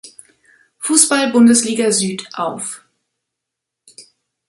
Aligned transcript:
Fußball-Bundesliga 0.79 1.91
Süd 1.91 2.27
auf. 2.33 2.83